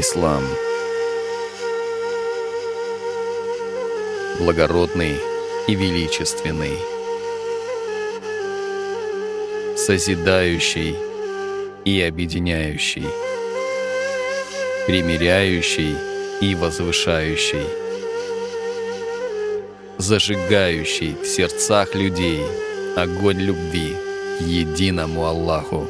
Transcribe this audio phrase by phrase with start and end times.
[0.00, 0.44] Ислам.
[4.38, 5.16] Благородный
[5.66, 6.78] и величественный.
[9.76, 10.94] Созидающий
[11.84, 13.08] и объединяющий.
[14.86, 15.96] Примиряющий
[16.42, 17.66] и возвышающий.
[19.96, 22.44] Зажигающий в сердцах людей
[22.96, 23.96] огонь любви
[24.38, 25.88] единому Аллаху.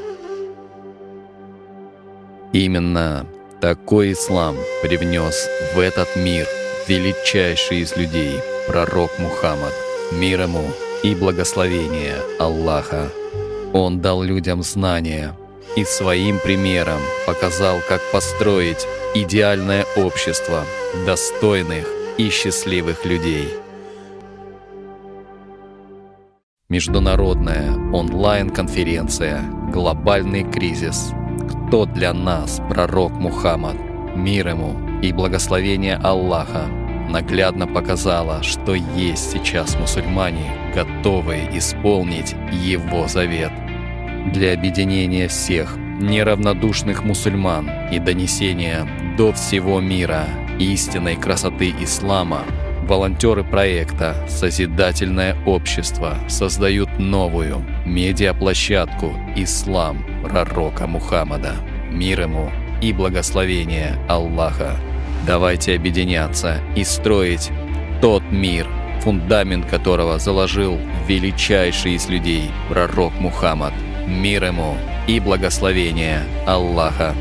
[2.54, 3.26] Именно
[3.60, 6.46] такой ислам привнес в этот мир
[6.86, 9.74] величайший из людей, пророк Мухаммад,
[10.12, 10.64] мир ему
[11.02, 13.10] и благословение Аллаха.
[13.72, 15.36] Он дал людям знания
[15.76, 20.64] и своим примером показал, как построить идеальное общество
[21.04, 21.86] достойных
[22.16, 23.48] и счастливых людей.
[26.68, 31.12] Международная онлайн-конференция «Глобальный кризис»
[31.68, 33.76] кто для нас пророк Мухаммад,
[34.16, 36.64] мир ему и благословение Аллаха,
[37.10, 43.52] наглядно показала, что есть сейчас мусульмане, готовые исполнить его завет.
[44.32, 50.24] Для объединения всех неравнодушных мусульман и донесения до всего мира
[50.58, 52.44] истинной красоты ислама
[52.88, 61.52] волонтеры проекта «Созидательное общество» создают новую медиаплощадку «Ислам» пророка Мухаммада.
[61.90, 62.50] Мир ему
[62.80, 64.76] и благословение Аллаха.
[65.26, 67.50] Давайте объединяться и строить
[68.00, 68.66] тот мир,
[69.02, 73.74] фундамент которого заложил величайший из людей, пророк Мухаммад.
[74.06, 77.14] Мир ему и благословение Аллаха.